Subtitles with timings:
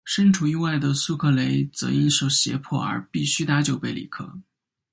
[0.03, 4.39] 身处狱外的苏克雷则因受胁迫而必须搭救贝里克。